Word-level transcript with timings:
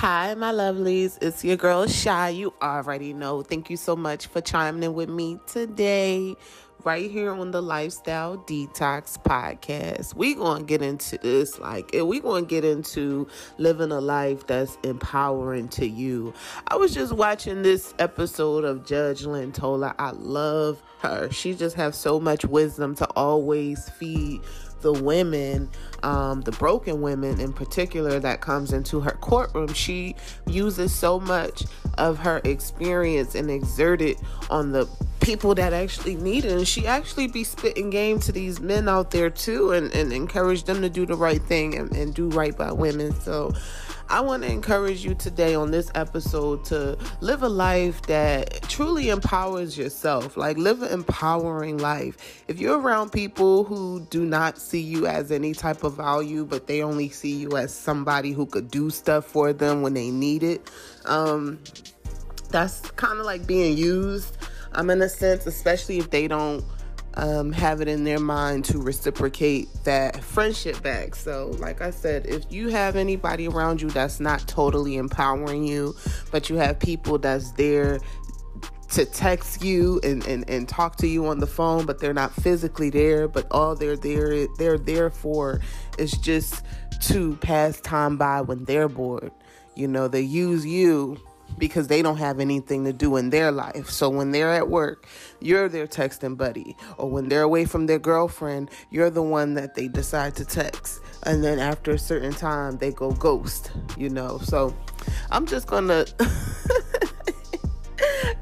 Hi, 0.00 0.32
my 0.32 0.50
lovelies. 0.50 1.18
It's 1.20 1.44
your 1.44 1.58
girl 1.58 1.86
Shy. 1.86 2.30
You 2.30 2.54
already 2.62 3.12
know. 3.12 3.42
Thank 3.42 3.68
you 3.68 3.76
so 3.76 3.94
much 3.94 4.28
for 4.28 4.40
chiming 4.40 4.82
in 4.82 4.94
with 4.94 5.10
me 5.10 5.38
today, 5.46 6.36
right 6.84 7.10
here 7.10 7.30
on 7.30 7.50
the 7.50 7.60
Lifestyle 7.60 8.38
Detox 8.38 9.22
Podcast. 9.22 10.14
we 10.14 10.34
to 10.60 10.64
get 10.64 10.80
into 10.80 11.18
this. 11.18 11.58
Like, 11.58 11.90
we 11.92 12.22
to 12.44 12.48
get 12.48 12.64
into 12.64 13.28
living 13.58 13.92
a 13.92 14.00
life 14.00 14.46
that's 14.46 14.78
empowering 14.84 15.68
to 15.68 15.86
you. 15.86 16.32
I 16.68 16.76
was 16.76 16.94
just 16.94 17.12
watching 17.12 17.60
this 17.60 17.92
episode 17.98 18.64
of 18.64 18.86
Judge 18.86 19.26
Lynn 19.26 19.52
Toler. 19.52 19.94
I 19.98 20.12
love 20.12 20.82
her. 21.00 21.30
She 21.30 21.52
just 21.52 21.76
has 21.76 21.94
so 21.94 22.18
much 22.18 22.46
wisdom 22.46 22.94
to 22.94 23.06
always 23.16 23.90
feed 23.90 24.40
the 24.82 24.92
women, 24.92 25.68
um, 26.02 26.40
the 26.42 26.52
broken 26.52 27.00
women 27.00 27.40
in 27.40 27.52
particular, 27.52 28.18
that 28.20 28.40
comes 28.40 28.72
into 28.72 29.00
her 29.00 29.12
courtroom, 29.20 29.72
she 29.72 30.16
uses 30.46 30.94
so 30.94 31.20
much 31.20 31.64
of 31.98 32.18
her 32.18 32.40
experience 32.44 33.34
and 33.34 33.50
exert 33.50 34.00
it 34.00 34.18
on 34.48 34.72
the 34.72 34.88
people 35.20 35.54
that 35.54 35.72
actually 35.72 36.16
need 36.16 36.44
it. 36.44 36.52
And 36.52 36.66
she 36.66 36.86
actually 36.86 37.28
be 37.28 37.44
spitting 37.44 37.90
game 37.90 38.18
to 38.20 38.32
these 38.32 38.60
men 38.60 38.88
out 38.88 39.10
there 39.10 39.30
too 39.30 39.72
and, 39.72 39.92
and 39.94 40.12
encourage 40.12 40.64
them 40.64 40.80
to 40.82 40.88
do 40.88 41.06
the 41.06 41.16
right 41.16 41.42
thing 41.42 41.76
and, 41.76 41.94
and 41.94 42.14
do 42.14 42.28
right 42.30 42.56
by 42.56 42.72
women. 42.72 43.12
So 43.20 43.52
I 44.10 44.18
want 44.18 44.42
to 44.42 44.50
encourage 44.50 45.04
you 45.04 45.14
today 45.14 45.54
on 45.54 45.70
this 45.70 45.88
episode 45.94 46.64
to 46.64 46.98
live 47.20 47.44
a 47.44 47.48
life 47.48 48.02
that 48.02 48.60
truly 48.62 49.08
empowers 49.08 49.78
yourself. 49.78 50.36
Like, 50.36 50.56
live 50.56 50.82
an 50.82 50.92
empowering 50.92 51.78
life. 51.78 52.42
If 52.48 52.58
you're 52.58 52.80
around 52.80 53.12
people 53.12 53.62
who 53.62 54.00
do 54.10 54.24
not 54.24 54.58
see 54.58 54.80
you 54.80 55.06
as 55.06 55.30
any 55.30 55.54
type 55.54 55.84
of 55.84 55.96
value, 55.96 56.44
but 56.44 56.66
they 56.66 56.82
only 56.82 57.08
see 57.08 57.36
you 57.36 57.56
as 57.56 57.72
somebody 57.72 58.32
who 58.32 58.46
could 58.46 58.68
do 58.68 58.90
stuff 58.90 59.26
for 59.26 59.52
them 59.52 59.80
when 59.80 59.94
they 59.94 60.10
need 60.10 60.42
it, 60.42 60.68
um, 61.04 61.60
that's 62.48 62.90
kind 62.90 63.20
of 63.20 63.24
like 63.24 63.46
being 63.46 63.78
used. 63.78 64.36
Um, 64.72 64.90
in 64.90 65.02
a 65.02 65.08
sense, 65.08 65.46
especially 65.46 65.98
if 65.98 66.10
they 66.10 66.26
don't 66.26 66.64
um, 67.14 67.52
have 67.52 67.80
it 67.80 67.88
in 67.88 68.04
their 68.04 68.20
mind 68.20 68.64
to 68.66 68.78
reciprocate 68.78 69.68
that 69.84 70.22
friendship 70.22 70.82
back. 70.82 71.14
So, 71.14 71.54
like 71.58 71.80
I 71.80 71.90
said, 71.90 72.26
if 72.26 72.44
you 72.50 72.68
have 72.68 72.96
anybody 72.96 73.48
around 73.48 73.80
you 73.82 73.90
that's 73.90 74.20
not 74.20 74.46
totally 74.46 74.96
empowering 74.96 75.64
you, 75.64 75.94
but 76.30 76.48
you 76.48 76.56
have 76.56 76.78
people 76.78 77.18
that's 77.18 77.52
there 77.52 78.00
to 78.90 79.04
text 79.04 79.62
you 79.62 80.00
and, 80.02 80.26
and, 80.26 80.48
and 80.50 80.68
talk 80.68 80.96
to 80.96 81.06
you 81.06 81.26
on 81.26 81.38
the 81.38 81.46
phone, 81.46 81.86
but 81.86 82.00
they're 82.00 82.12
not 82.14 82.34
physically 82.34 82.90
there, 82.90 83.28
but 83.28 83.46
all 83.50 83.74
they're 83.74 83.96
there 83.96 84.46
they're 84.58 84.78
there 84.78 85.10
for 85.10 85.60
is 85.98 86.12
just 86.12 86.64
to 87.02 87.36
pass 87.36 87.80
time 87.80 88.16
by 88.16 88.40
when 88.40 88.64
they're 88.64 88.88
bored. 88.88 89.30
You 89.76 89.88
know, 89.88 90.08
they 90.08 90.20
use 90.20 90.66
you 90.66 91.20
because 91.58 91.88
they 91.88 92.02
don't 92.02 92.16
have 92.16 92.40
anything 92.40 92.84
to 92.84 92.92
do 92.92 93.16
in 93.16 93.30
their 93.30 93.50
life. 93.50 93.90
So 93.90 94.08
when 94.08 94.32
they're 94.32 94.52
at 94.52 94.68
work, 94.68 95.06
you're 95.40 95.68
their 95.68 95.86
texting 95.86 96.36
buddy. 96.36 96.76
Or 96.98 97.10
when 97.10 97.28
they're 97.28 97.42
away 97.42 97.64
from 97.64 97.86
their 97.86 97.98
girlfriend, 97.98 98.70
you're 98.90 99.10
the 99.10 99.22
one 99.22 99.54
that 99.54 99.74
they 99.74 99.88
decide 99.88 100.34
to 100.36 100.44
text. 100.44 101.00
And 101.24 101.44
then 101.44 101.58
after 101.58 101.92
a 101.92 101.98
certain 101.98 102.32
time, 102.32 102.78
they 102.78 102.92
go 102.92 103.12
ghost, 103.12 103.72
you 103.96 104.08
know. 104.08 104.38
So 104.38 104.74
I'm 105.30 105.46
just 105.46 105.66
gonna. 105.66 106.06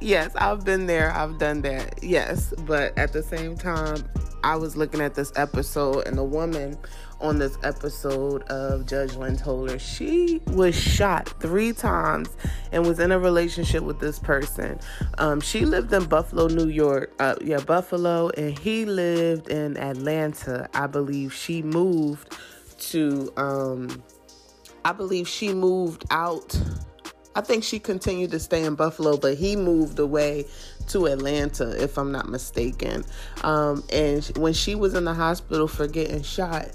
yes, 0.01 0.33
I've 0.37 0.65
been 0.65 0.87
there, 0.87 1.13
I've 1.13 1.39
done 1.39 1.63
that. 1.63 2.03
Yes, 2.03 2.55
but 2.67 2.97
at 2.97 3.13
the 3.13 3.23
same 3.23 3.57
time, 3.57 4.05
I 4.45 4.57
was 4.57 4.77
looking 4.77 5.01
at 5.01 5.15
this 5.15 5.33
episode, 5.37 6.07
and 6.07 6.17
the 6.17 6.25
woman 6.25 6.79
on 7.21 7.39
this 7.39 7.59
episode 7.63 8.43
of 8.45 8.87
Judge 8.87 9.15
Lynn 9.15 9.37
Toler, 9.37 9.79
she 9.79 10.41
was 10.49 10.75
shot 10.75 11.29
three 11.41 11.73
times 11.73 12.29
and 12.71 12.87
was 12.87 13.01
in 13.01 13.11
a 13.11 13.19
relationship 13.19 13.83
with 13.83 13.99
this 13.99 14.19
person. 14.19 14.79
Um, 15.19 15.41
she 15.41 15.65
lived 15.65 15.93
in 15.93 16.05
Buffalo, 16.05 16.47
New 16.47 16.69
York. 16.69 17.13
Uh, 17.19 17.35
yeah, 17.43 17.59
Buffalo, 17.59 18.31
and 18.31 18.59
he 18.59 18.85
lived 18.85 19.49
in 19.49 19.77
Atlanta. 19.77 20.69
I 20.75 20.87
believe 20.87 21.33
she 21.35 21.63
moved 21.63 22.37
to. 22.79 23.33
Um, 23.37 24.03
I 24.85 24.93
believe 24.93 25.29
she 25.29 25.53
moved 25.53 26.05
out. 26.11 26.57
I 27.39 27.41
think 27.41 27.63
she 27.63 27.79
continued 27.79 28.33
to 28.33 28.41
stay 28.41 28.65
in 28.65 28.75
Buffalo, 28.75 29.17
but 29.17 29.39
he 29.39 29.55
moved 29.55 30.01
away 30.01 30.47
to 30.89 31.07
Atlanta, 31.07 31.81
if 31.81 31.97
I'm 31.97 32.11
not 32.11 32.29
mistaken. 32.29 33.05
Um, 33.45 33.85
and 33.93 34.25
when 34.37 34.53
she 34.53 34.75
was 34.75 34.95
in 34.95 35.05
the 35.05 35.15
hospital 35.15 35.69
for 35.69 35.87
getting 35.87 36.23
shot, 36.23 36.67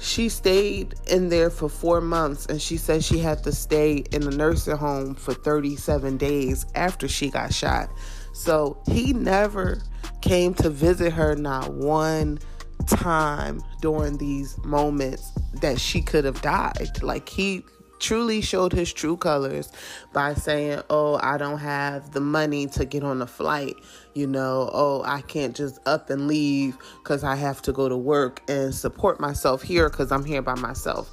she 0.00 0.30
stayed 0.30 0.94
in 1.08 1.28
there 1.28 1.50
for 1.50 1.68
four 1.68 2.00
months 2.00 2.46
and 2.46 2.62
she 2.62 2.78
said 2.78 3.04
she 3.04 3.18
had 3.18 3.44
to 3.44 3.52
stay 3.52 4.04
in 4.10 4.22
a 4.22 4.30
nursing 4.30 4.78
home 4.78 5.14
for 5.14 5.34
37 5.34 6.16
days 6.16 6.64
after 6.74 7.06
she 7.06 7.28
got 7.28 7.52
shot. 7.52 7.90
So 8.32 8.82
he 8.86 9.12
never 9.12 9.82
came 10.22 10.54
to 10.54 10.70
visit 10.70 11.12
her, 11.12 11.36
not 11.36 11.74
one 11.74 12.38
time 12.86 13.60
during 13.82 14.16
these 14.16 14.56
moments 14.64 15.30
that 15.60 15.78
she 15.78 16.00
could 16.00 16.24
have 16.24 16.40
died. 16.40 17.02
Like 17.02 17.28
he 17.28 17.66
truly 18.04 18.42
showed 18.42 18.72
his 18.72 18.92
true 18.92 19.16
colors 19.16 19.72
by 20.12 20.34
saying, 20.34 20.82
Oh, 20.90 21.18
I 21.22 21.38
don't 21.38 21.58
have 21.58 22.12
the 22.12 22.20
money 22.20 22.66
to 22.68 22.84
get 22.84 23.02
on 23.02 23.22
a 23.22 23.26
flight. 23.26 23.76
You 24.12 24.26
know, 24.26 24.70
oh, 24.72 25.02
I 25.04 25.22
can't 25.22 25.56
just 25.56 25.80
up 25.86 26.10
and 26.10 26.28
leave 26.28 26.76
because 27.02 27.24
I 27.24 27.34
have 27.34 27.62
to 27.62 27.72
go 27.72 27.88
to 27.88 27.96
work 27.96 28.42
and 28.46 28.74
support 28.74 29.20
myself 29.20 29.62
here 29.62 29.88
because 29.88 30.12
I'm 30.12 30.24
here 30.24 30.42
by 30.42 30.54
myself. 30.54 31.10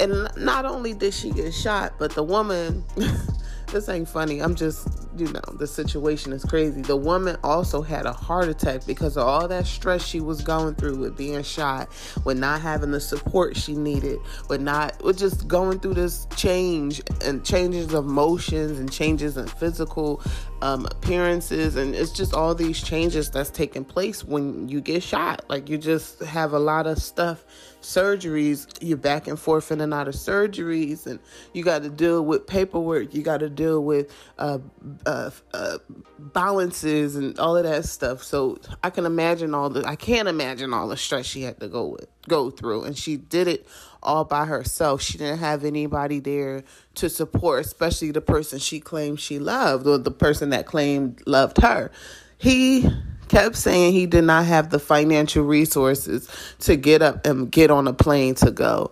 And 0.00 0.28
not 0.36 0.64
only 0.64 0.94
did 0.94 1.14
she 1.14 1.30
get 1.30 1.54
shot, 1.54 1.94
but 1.98 2.12
the 2.12 2.24
woman 2.24 2.84
this 3.68 3.88
ain't 3.88 4.08
funny. 4.08 4.40
I'm 4.40 4.56
just, 4.56 5.01
you 5.16 5.32
know, 5.32 5.40
the 5.58 5.66
situation 5.66 6.32
is 6.32 6.44
crazy. 6.44 6.80
The 6.80 6.96
woman 6.96 7.36
also 7.42 7.82
had 7.82 8.06
a 8.06 8.12
heart 8.12 8.48
attack 8.48 8.86
because 8.86 9.16
of 9.16 9.26
all 9.26 9.48
that 9.48 9.66
stress 9.66 10.04
she 10.04 10.20
was 10.20 10.42
going 10.42 10.74
through 10.74 10.96
with 10.96 11.16
being 11.16 11.42
shot, 11.42 11.88
with 12.24 12.38
not 12.38 12.60
having 12.60 12.90
the 12.90 13.00
support 13.00 13.56
she 13.56 13.74
needed, 13.74 14.18
with 14.48 14.60
not, 14.60 15.02
with 15.02 15.18
just 15.18 15.48
going 15.48 15.80
through 15.80 15.94
this 15.94 16.26
change 16.36 17.02
and 17.24 17.44
changes 17.44 17.92
of 17.92 18.04
motions 18.04 18.78
and 18.78 18.90
changes 18.90 19.36
in 19.36 19.46
physical 19.46 20.22
um, 20.62 20.86
appearances. 20.86 21.76
And 21.76 21.94
it's 21.94 22.12
just 22.12 22.34
all 22.34 22.54
these 22.54 22.82
changes 22.82 23.30
that's 23.30 23.50
taking 23.50 23.84
place 23.84 24.24
when 24.24 24.68
you 24.68 24.80
get 24.80 25.02
shot. 25.02 25.44
Like 25.48 25.68
you 25.68 25.78
just 25.78 26.20
have 26.20 26.52
a 26.52 26.58
lot 26.58 26.86
of 26.86 26.98
stuff 26.98 27.44
surgeries, 27.82 28.66
you're 28.80 28.96
back 28.96 29.26
and 29.26 29.38
forth 29.38 29.70
in 29.70 29.80
and 29.80 29.92
out 29.92 30.08
of 30.08 30.14
surgeries, 30.14 31.06
and 31.06 31.18
you 31.52 31.62
got 31.62 31.82
to 31.82 31.90
deal 31.90 32.24
with 32.24 32.46
paperwork, 32.46 33.12
you 33.14 33.22
got 33.22 33.40
to 33.40 33.50
deal 33.50 33.82
with 33.82 34.14
uh, 34.38 34.58
uh, 35.06 35.30
uh, 35.52 35.78
balances 36.18 37.16
and 37.16 37.38
all 37.38 37.56
of 37.56 37.64
that 37.64 37.84
stuff. 37.84 38.22
So 38.22 38.58
I 38.82 38.90
can 38.90 39.06
imagine 39.06 39.54
all 39.54 39.70
the, 39.70 39.84
I 39.84 39.96
can't 39.96 40.28
imagine 40.28 40.72
all 40.72 40.88
the 40.88 40.96
stress 40.96 41.26
she 41.26 41.42
had 41.42 41.60
to 41.60 41.68
go 41.68 41.86
with, 41.86 42.06
go 42.28 42.50
through, 42.50 42.84
and 42.84 42.96
she 42.96 43.16
did 43.16 43.48
it 43.48 43.66
all 44.02 44.24
by 44.24 44.46
herself. 44.46 45.02
She 45.02 45.18
didn't 45.18 45.38
have 45.38 45.64
anybody 45.64 46.20
there 46.20 46.64
to 46.96 47.08
support, 47.08 47.64
especially 47.64 48.10
the 48.10 48.20
person 48.20 48.58
she 48.58 48.80
claimed 48.80 49.20
she 49.20 49.38
loved 49.38 49.86
or 49.86 49.98
the 49.98 50.10
person 50.10 50.50
that 50.50 50.66
claimed 50.66 51.22
loved 51.26 51.58
her. 51.58 51.90
He 52.38 52.88
kept 53.28 53.56
saying 53.56 53.94
he 53.94 54.06
did 54.06 54.24
not 54.24 54.44
have 54.44 54.70
the 54.70 54.78
financial 54.78 55.44
resources 55.44 56.28
to 56.60 56.76
get 56.76 57.00
up 57.00 57.26
and 57.26 57.50
get 57.50 57.70
on 57.70 57.88
a 57.88 57.92
plane 57.92 58.34
to 58.36 58.50
go. 58.50 58.90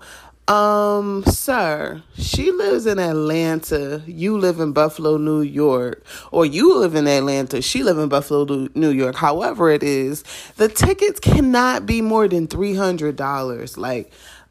Um, 0.51 1.23
sir, 1.27 2.03
she 2.19 2.51
lives 2.51 2.85
in 2.85 2.99
Atlanta. 2.99 4.03
You 4.05 4.37
live 4.37 4.59
in 4.59 4.73
Buffalo, 4.73 5.17
New 5.17 5.43
York, 5.43 6.05
or 6.33 6.45
you 6.45 6.77
live 6.77 6.97
in 6.97 7.07
Atlanta. 7.07 7.63
She 7.63 7.85
live 7.85 7.99
in 7.99 8.09
Buffalo, 8.09 8.69
New 8.75 8.91
York. 8.91 9.15
However, 9.15 9.71
it 9.71 9.85
is 9.85 10.25
the 10.57 10.69
tickets 10.69 11.21
cannot 11.21 11.87
be 11.87 12.03
more 12.03 12.27
than 12.27 12.49
three 12.49 12.75
hundred 12.75 13.15
dollars. 13.15 13.79
Like, 13.79 14.11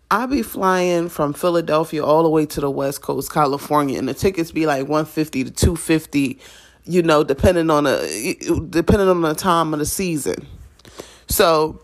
I 0.09 0.25
be 0.25 0.41
flying 0.41 1.09
from 1.09 1.33
Philadelphia 1.33 2.01
all 2.01 2.23
the 2.23 2.29
way 2.29 2.45
to 2.45 2.61
the 2.61 2.71
West 2.71 3.01
Coast, 3.01 3.33
California, 3.33 4.00
and 4.00 4.07
the 4.07 4.13
tickets 4.13 4.51
be 4.51 4.65
like 4.65 4.88
one 4.88 5.06
fifty 5.06 5.44
to 5.44 5.51
two 5.51 5.75
fifty 5.75 6.39
you 6.85 7.03
know, 7.03 7.25
depending 7.25 7.69
on 7.69 7.83
the 7.83 8.68
depending 8.69 9.09
on 9.09 9.21
the 9.21 9.35
time 9.35 9.74
of 9.74 9.79
the 9.79 9.85
season. 9.85 10.47
So 11.27 11.81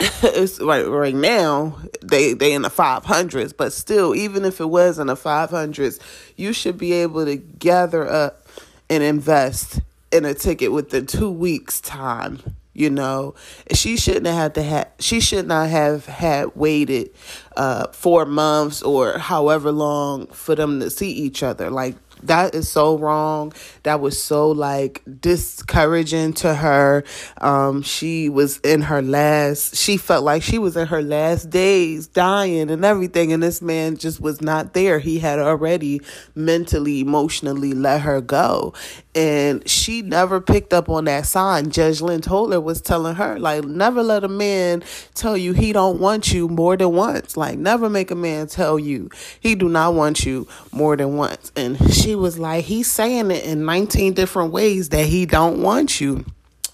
it's 0.22 0.58
right 0.60 0.86
right 0.88 1.14
now 1.14 1.78
they 2.00 2.32
they 2.32 2.54
in 2.54 2.62
the 2.62 2.70
500s 2.70 3.54
but 3.54 3.72
still 3.72 4.14
even 4.14 4.46
if 4.46 4.58
it 4.58 4.66
was 4.66 4.98
in 4.98 5.08
the 5.08 5.14
500s 5.14 6.00
you 6.36 6.54
should 6.54 6.78
be 6.78 6.92
able 6.92 7.26
to 7.26 7.36
gather 7.36 8.08
up 8.08 8.46
and 8.88 9.02
invest 9.02 9.80
in 10.10 10.24
a 10.24 10.32
ticket 10.32 10.72
within 10.72 11.06
two 11.06 11.30
weeks 11.30 11.80
time 11.82 12.40
you 12.72 12.88
know? 12.88 13.34
She 13.74 13.96
shouldn't 13.96 14.26
have 14.26 14.34
had 14.34 14.54
to 14.54 14.62
have 14.62 14.88
she 14.98 15.20
should 15.20 15.46
not 15.46 15.68
have 15.68 16.06
had 16.06 16.56
waited 16.56 17.10
uh 17.56 17.88
four 17.88 18.24
months 18.24 18.82
or 18.82 19.18
however 19.18 19.70
long 19.70 20.26
for 20.28 20.54
them 20.54 20.80
to 20.80 20.90
see 20.90 21.10
each 21.10 21.42
other. 21.42 21.70
Like 21.70 21.96
that 22.24 22.54
is 22.54 22.68
so 22.68 22.98
wrong. 22.98 23.52
That 23.82 24.00
was 24.00 24.20
so 24.22 24.50
like 24.50 25.02
discouraging 25.20 26.34
to 26.34 26.54
her. 26.54 27.04
Um, 27.40 27.82
she 27.82 28.28
was 28.28 28.58
in 28.58 28.82
her 28.82 29.02
last, 29.02 29.76
she 29.76 29.96
felt 29.96 30.24
like 30.24 30.42
she 30.42 30.58
was 30.58 30.76
in 30.76 30.86
her 30.88 31.02
last 31.02 31.50
days, 31.50 32.06
dying 32.06 32.70
and 32.70 32.84
everything. 32.84 33.32
And 33.32 33.42
this 33.42 33.62
man 33.62 33.96
just 33.96 34.20
was 34.20 34.40
not 34.40 34.74
there. 34.74 34.98
He 34.98 35.18
had 35.18 35.38
already 35.38 36.00
mentally, 36.34 37.00
emotionally 37.00 37.72
let 37.72 38.02
her 38.02 38.20
go. 38.20 38.74
And 39.14 39.68
she 39.68 40.02
never 40.02 40.40
picked 40.40 40.72
up 40.72 40.88
on 40.88 41.06
that 41.06 41.26
sign. 41.26 41.70
Judge 41.70 42.00
Lynn 42.00 42.20
Toler 42.20 42.60
was 42.60 42.80
telling 42.80 43.16
her, 43.16 43.38
like, 43.40 43.64
never 43.64 44.02
let 44.04 44.22
a 44.22 44.28
man 44.28 44.84
tell 45.14 45.36
you 45.36 45.52
he 45.52 45.72
don't 45.72 45.98
want 45.98 46.32
you 46.32 46.48
more 46.48 46.76
than 46.76 46.92
once. 46.92 47.36
Like, 47.36 47.58
never 47.58 47.90
make 47.90 48.12
a 48.12 48.14
man 48.14 48.46
tell 48.46 48.78
you 48.78 49.10
he 49.40 49.56
do 49.56 49.68
not 49.68 49.94
want 49.94 50.24
you 50.24 50.46
more 50.72 50.96
than 50.96 51.16
once. 51.16 51.50
And 51.56 51.92
she 51.92 52.09
was 52.14 52.38
like, 52.38 52.64
he's 52.64 52.90
saying 52.90 53.30
it 53.30 53.44
in 53.44 53.64
19 53.64 54.14
different 54.14 54.52
ways 54.52 54.90
that 54.90 55.06
he 55.06 55.26
don't 55.26 55.62
want 55.62 56.00
you 56.00 56.24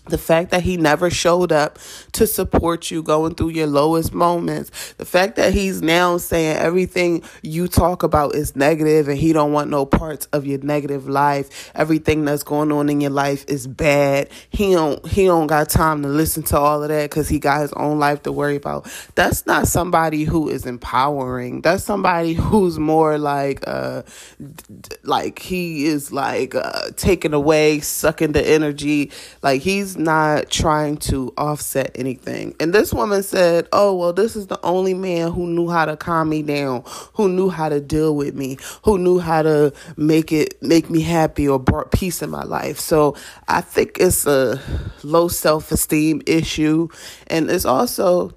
the 0.08 0.18
fact 0.18 0.50
that 0.50 0.62
he 0.62 0.76
never 0.76 1.10
showed 1.10 1.52
up 1.52 1.78
to 2.12 2.26
support 2.26 2.90
you 2.90 3.02
going 3.02 3.34
through 3.34 3.50
your 3.50 3.66
lowest 3.66 4.12
moments. 4.12 4.94
The 4.94 5.04
fact 5.04 5.36
that 5.36 5.52
he's 5.52 5.82
now 5.82 6.16
saying 6.18 6.56
everything 6.56 7.22
you 7.42 7.68
talk 7.68 8.02
about 8.02 8.34
is 8.34 8.56
negative 8.56 9.08
and 9.08 9.18
he 9.18 9.32
don't 9.32 9.52
want 9.52 9.70
no 9.70 9.84
parts 9.84 10.26
of 10.26 10.46
your 10.46 10.58
negative 10.60 11.08
life. 11.08 11.70
Everything 11.74 12.24
that's 12.24 12.42
going 12.42 12.72
on 12.72 12.88
in 12.88 13.00
your 13.00 13.10
life 13.10 13.44
is 13.48 13.66
bad. 13.66 14.28
He 14.50 14.72
don't 14.72 15.06
he 15.06 15.26
don't 15.26 15.46
got 15.46 15.68
time 15.68 16.02
to 16.02 16.08
listen 16.08 16.42
to 16.44 16.58
all 16.58 16.82
of 16.82 16.88
that 16.88 17.10
because 17.10 17.28
he 17.28 17.38
got 17.38 17.62
his 17.62 17.72
own 17.72 17.98
life 17.98 18.22
to 18.22 18.32
worry 18.32 18.56
about. 18.56 18.90
That's 19.14 19.46
not 19.46 19.66
somebody 19.66 20.24
who 20.24 20.48
is 20.48 20.66
empowering. 20.66 21.62
That's 21.62 21.84
somebody 21.84 22.34
who's 22.34 22.78
more 22.78 23.18
like 23.18 23.64
uh 23.66 24.02
like 25.02 25.38
he 25.38 25.86
is 25.86 26.12
like 26.12 26.54
uh 26.54 26.90
taking 26.96 27.32
away 27.32 27.80
sucking 27.80 28.32
the 28.32 28.46
energy. 28.46 29.10
Like 29.42 29.62
he's 29.62 29.95
not 29.98 30.50
trying 30.50 30.96
to 30.98 31.32
offset 31.36 31.90
anything. 31.94 32.54
And 32.60 32.72
this 32.72 32.92
woman 32.92 33.22
said, 33.22 33.68
Oh, 33.72 33.94
well, 33.96 34.12
this 34.12 34.36
is 34.36 34.46
the 34.46 34.58
only 34.64 34.94
man 34.94 35.32
who 35.32 35.46
knew 35.46 35.68
how 35.68 35.84
to 35.84 35.96
calm 35.96 36.28
me 36.28 36.42
down, 36.42 36.82
who 37.14 37.28
knew 37.28 37.48
how 37.48 37.68
to 37.68 37.80
deal 37.80 38.14
with 38.14 38.34
me, 38.34 38.58
who 38.84 38.98
knew 38.98 39.18
how 39.18 39.42
to 39.42 39.72
make 39.96 40.32
it 40.32 40.60
make 40.62 40.90
me 40.90 41.00
happy 41.00 41.48
or 41.48 41.58
brought 41.58 41.92
peace 41.92 42.22
in 42.22 42.30
my 42.30 42.44
life. 42.44 42.78
So 42.78 43.16
I 43.48 43.60
think 43.60 43.98
it's 43.98 44.26
a 44.26 44.60
low 45.02 45.28
self 45.28 45.72
esteem 45.72 46.22
issue. 46.26 46.88
And 47.28 47.50
it's 47.50 47.64
also 47.64 48.34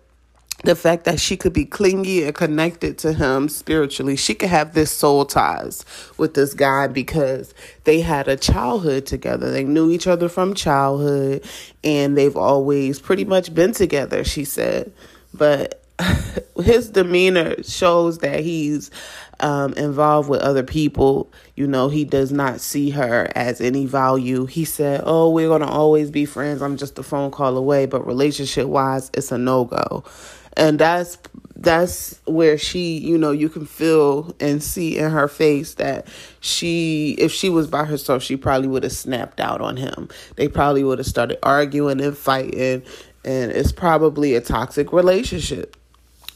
the 0.64 0.76
fact 0.76 1.06
that 1.06 1.20
she 1.20 1.38
could 1.38 1.54
be 1.54 1.66
clingy 1.66 2.24
and 2.24 2.36
connected 2.36 2.98
to 3.00 3.14
him 3.14 3.48
spiritually. 3.48 4.16
She 4.16 4.34
could 4.36 4.50
have 4.50 4.74
this 4.74 4.92
soul 4.92 5.26
ties 5.26 5.86
with 6.18 6.34
this 6.34 6.54
guy 6.54 6.88
because 6.88 7.54
they 7.86 8.02
had 8.02 8.28
a 8.28 8.36
childhood 8.36 9.06
together. 9.06 9.52
They 9.52 9.64
knew 9.64 9.90
each 9.92 10.08
other 10.08 10.28
from 10.28 10.54
childhood 10.54 11.46
and 11.84 12.18
they've 12.18 12.36
always 12.36 13.00
pretty 13.00 13.26
much 13.26 13.54
been 13.54 13.72
together, 13.72 14.24
she 14.24 14.44
said. 14.44 14.92
But 15.34 15.82
his 16.64 16.90
demeanor 16.90 17.62
shows 17.64 18.20
that 18.20 18.42
he's 18.42 18.92
um, 19.40 19.74
involved 19.74 20.28
with 20.28 20.42
other 20.42 20.64
people. 20.64 21.32
You 21.56 21.68
know, 21.68 21.88
he 21.88 22.04
does 22.04 22.32
not 22.32 22.60
see 22.60 22.90
her 22.92 23.30
as 23.36 23.62
any 23.62 23.86
value. 23.86 24.46
He 24.46 24.66
said, 24.66 25.02
Oh, 25.06 25.30
we're 25.30 25.48
going 25.48 25.62
to 25.62 25.68
always 25.68 26.12
be 26.12 26.26
friends. 26.26 26.62
I'm 26.62 26.78
just 26.78 27.00
a 27.00 27.04
phone 27.04 27.32
call 27.32 27.58
away. 27.58 27.86
But 27.86 28.06
relationship 28.06 28.68
wise, 28.68 29.10
it's 29.14 29.32
a 29.32 29.38
no 29.38 29.66
go 29.66 30.04
and 30.58 30.80
that's 30.80 31.18
that's 31.56 32.22
where 32.26 32.58
she 32.58 32.98
you 32.98 33.18
know 33.18 33.32
you 33.32 33.50
can 33.50 33.66
feel 33.66 34.34
and 34.40 34.64
see 34.64 34.98
in 34.98 35.12
her 35.12 35.28
face 35.28 35.74
that 35.76 36.08
she 36.40 37.16
if 37.20 37.32
she 37.32 37.50
was 37.50 37.68
by 37.68 37.84
herself 37.84 38.24
she 38.24 38.38
probably 38.38 38.68
would 38.68 38.84
have 38.84 38.94
snapped 38.94 39.40
out 39.40 39.62
on 39.62 39.78
him. 39.78 40.10
They 40.36 40.48
probably 40.48 40.84
would 40.84 41.00
have 41.00 41.08
started 41.08 41.38
arguing 41.44 42.02
and 42.02 42.18
fighting. 42.18 42.84
And 43.26 43.52
it's 43.52 43.74
probably 43.74 44.36
a 44.36 44.42
toxic 44.42 44.94
relationship 44.94 45.76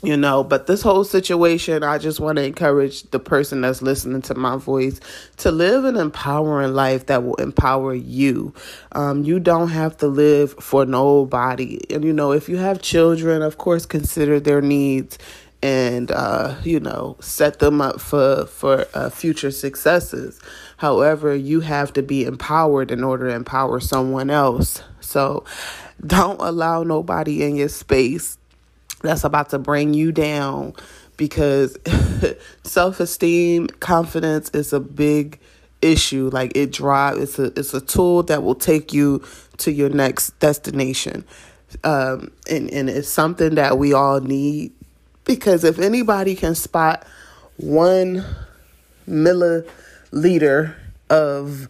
you 0.03 0.17
know 0.17 0.43
but 0.43 0.67
this 0.67 0.81
whole 0.81 1.03
situation 1.03 1.83
i 1.83 1.97
just 1.97 2.19
want 2.19 2.35
to 2.37 2.43
encourage 2.43 3.03
the 3.11 3.19
person 3.19 3.61
that's 3.61 3.81
listening 3.81 4.21
to 4.21 4.35
my 4.35 4.57
voice 4.57 4.99
to 5.37 5.51
live 5.51 5.85
an 5.85 5.95
empowering 5.95 6.73
life 6.73 7.07
that 7.07 7.23
will 7.23 7.35
empower 7.35 7.93
you. 7.93 8.53
Um, 8.93 9.23
you 9.23 9.39
don't 9.39 9.69
have 9.69 9.97
to 9.97 10.07
live 10.07 10.53
for 10.53 10.85
nobody. 10.85 11.79
And 11.89 12.03
you 12.03 12.13
know 12.13 12.31
if 12.31 12.49
you 12.49 12.57
have 12.57 12.81
children 12.81 13.41
of 13.41 13.57
course 13.57 13.85
consider 13.85 14.39
their 14.39 14.61
needs 14.61 15.17
and 15.61 16.11
uh, 16.11 16.55
you 16.63 16.79
know 16.79 17.15
set 17.21 17.59
them 17.59 17.81
up 17.81 18.01
for 18.01 18.45
for 18.45 18.85
uh, 18.93 19.09
future 19.09 19.51
successes. 19.51 20.39
However 20.77 21.35
you 21.35 21.61
have 21.61 21.93
to 21.93 22.03
be 22.03 22.25
empowered 22.25 22.91
in 22.91 23.03
order 23.03 23.29
to 23.29 23.35
empower 23.35 23.79
someone 23.79 24.29
else. 24.29 24.81
So 24.99 25.45
don't 26.05 26.39
allow 26.41 26.83
nobody 26.83 27.43
in 27.43 27.55
your 27.55 27.69
space 27.69 28.37
that's 29.03 29.23
about 29.23 29.49
to 29.49 29.59
bring 29.59 29.93
you 29.93 30.11
down 30.11 30.73
because 31.17 31.77
self 32.63 32.99
esteem, 32.99 33.67
confidence 33.67 34.49
is 34.51 34.73
a 34.73 34.79
big 34.79 35.39
issue. 35.81 36.29
Like 36.31 36.53
it 36.55 36.71
drive 36.71 37.17
it's 37.17 37.37
a 37.37 37.45
it's 37.59 37.73
a 37.73 37.81
tool 37.81 38.23
that 38.23 38.43
will 38.43 38.55
take 38.55 38.93
you 38.93 39.23
to 39.57 39.71
your 39.71 39.89
next 39.89 40.39
destination. 40.39 41.25
Um 41.83 42.31
and, 42.49 42.71
and 42.71 42.89
it's 42.89 43.09
something 43.09 43.55
that 43.55 43.77
we 43.77 43.93
all 43.93 44.21
need 44.21 44.71
because 45.25 45.63
if 45.63 45.79
anybody 45.79 46.35
can 46.35 46.55
spot 46.55 47.05
one 47.57 48.25
milliliter 49.07 50.75
of 51.09 51.67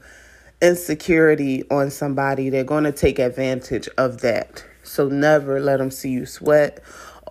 insecurity 0.62 1.63
on 1.69 1.91
somebody, 1.91 2.50
they're 2.50 2.63
going 2.63 2.85
to 2.85 2.91
take 2.91 3.19
advantage 3.19 3.89
of 3.97 4.21
that. 4.21 4.63
So 4.83 5.07
never 5.09 5.59
let 5.59 5.77
them 5.77 5.91
see 5.91 6.09
you 6.09 6.25
sweat 6.25 6.81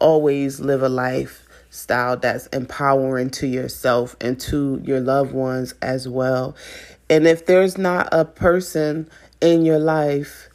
always 0.03 0.61
live 0.61 0.83
a 0.83 0.89
lifestyle 0.89 2.17
that's 2.17 2.49
empowering 2.49 3.31
to 3.31 3.47
yourself 3.47 4.17
and 4.21 4.39
to 4.41 4.83
your 4.85 5.01
loved 5.01 5.33
ones 5.33 5.75
as 5.81 6.09
well. 6.09 6.57
And 7.09 7.27
if 7.27 7.47
there's 7.47 7.79
not 7.79 8.09
a 8.11 8.25
person 8.25 9.09
in 9.41 9.65
your 9.65 9.79
life 9.79 10.49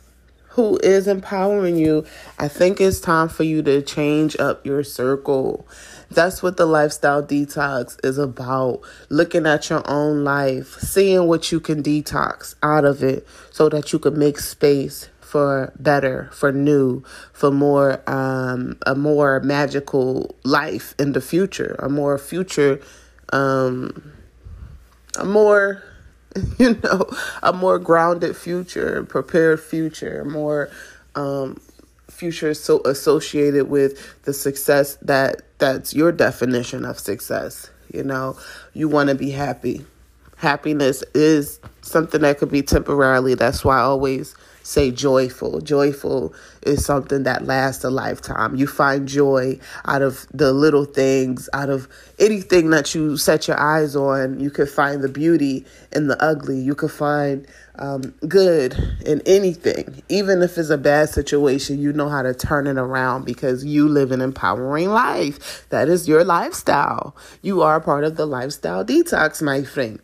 who 0.49 0.77
is 0.83 1.07
empowering 1.07 1.77
you, 1.77 2.03
I 2.39 2.47
think 2.47 2.81
it's 2.81 2.99
time 2.99 3.29
for 3.29 3.43
you 3.43 3.61
to 3.61 3.81
change 3.81 4.35
up 4.37 4.65
your 4.65 4.83
circle. 4.83 5.67
That's 6.09 6.41
what 6.41 6.57
the 6.57 6.65
lifestyle 6.65 7.21
detox 7.21 8.03
is 8.03 8.17
about. 8.17 8.81
Looking 9.09 9.45
at 9.45 9.69
your 9.69 9.87
own 9.89 10.23
life, 10.23 10.79
seeing 10.79 11.27
what 11.27 11.51
you 11.51 11.59
can 11.59 11.83
detox 11.83 12.55
out 12.63 12.85
of 12.85 13.03
it 13.03 13.27
so 13.51 13.69
that 13.69 13.93
you 13.93 13.99
can 13.99 14.17
make 14.17 14.39
space 14.39 15.09
for 15.27 15.73
better, 15.77 16.29
for 16.31 16.51
new, 16.51 17.03
for 17.33 17.51
more 17.51 18.01
um, 18.07 18.77
a 18.85 18.95
more 18.95 19.41
magical 19.41 20.35
life 20.43 20.95
in 20.97 21.11
the 21.11 21.21
future, 21.21 21.75
a 21.79 21.89
more 21.89 22.17
future, 22.17 22.79
um, 23.33 24.13
a 25.19 25.25
more 25.25 25.83
you 26.59 26.79
know, 26.83 27.05
a 27.43 27.51
more 27.51 27.77
grounded 27.77 28.35
future, 28.35 29.03
prepared 29.03 29.59
future, 29.59 30.23
more 30.25 30.69
um, 31.15 31.59
future 32.09 32.53
so 32.53 32.81
associated 32.85 33.69
with 33.69 34.23
the 34.23 34.33
success 34.33 34.95
that 35.01 35.41
that's 35.57 35.93
your 35.93 36.11
definition 36.11 36.85
of 36.85 36.99
success. 36.99 37.69
You 37.93 38.03
know, 38.03 38.37
you 38.73 38.87
want 38.87 39.09
to 39.09 39.15
be 39.15 39.31
happy. 39.31 39.85
Happiness 40.37 41.03
is 41.13 41.59
something 41.81 42.21
that 42.21 42.37
could 42.37 42.51
be 42.51 42.61
temporarily. 42.61 43.33
That's 43.33 43.65
why 43.65 43.77
I 43.77 43.81
always 43.81 44.35
say 44.67 44.91
joyful. 44.91 45.61
Joyful 45.61 46.33
is 46.61 46.83
something 46.83 47.23
that 47.23 47.45
lasts 47.45 47.85
a 47.85 47.89
lifetime. 47.89 48.57
You 48.57 48.67
find 48.67 49.07
joy 49.07 49.59
out 49.85 50.01
of 50.01 50.27
the 50.33 50.51
little 50.51 50.83
things, 50.83 51.47
out 51.53 51.69
of 51.69 51.87
anything 52.19 52.69
that 52.71 52.93
you 52.93 53.15
set 53.15 53.47
your 53.47 53.57
eyes 53.57 53.95
on. 53.95 54.41
You 54.41 54.51
can 54.51 54.67
find 54.67 55.01
the 55.01 55.07
beauty 55.07 55.65
in 55.93 56.07
the 56.07 56.21
ugly. 56.21 56.59
You 56.59 56.75
can 56.75 56.89
find 56.89 57.47
um, 57.79 58.13
good 58.27 58.75
in 59.05 59.21
anything. 59.25 60.03
Even 60.09 60.41
if 60.41 60.57
it's 60.57 60.69
a 60.69 60.77
bad 60.77 61.09
situation, 61.09 61.79
you 61.79 61.93
know 61.93 62.09
how 62.09 62.21
to 62.21 62.33
turn 62.33 62.67
it 62.67 62.77
around 62.77 63.23
because 63.23 63.63
you 63.63 63.87
live 63.87 64.11
an 64.11 64.19
empowering 64.19 64.89
life. 64.89 65.65
That 65.69 65.87
is 65.87 66.09
your 66.09 66.25
lifestyle. 66.25 67.15
You 67.41 67.61
are 67.61 67.79
part 67.79 68.03
of 68.03 68.17
the 68.17 68.25
lifestyle 68.25 68.83
detox, 68.83 69.41
my 69.41 69.63
friend. 69.63 70.01